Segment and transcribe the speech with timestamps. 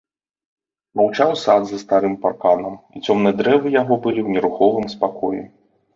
[1.01, 5.41] Маўчаў сад за старым парканам, і цёмныя дрэвы яго былі ў нерухомым спакоі.